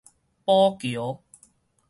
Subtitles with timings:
[0.45, 1.21] 寶橋